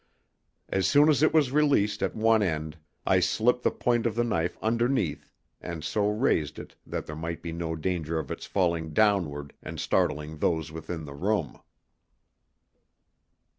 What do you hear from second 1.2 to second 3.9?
it was released at one end I slipped the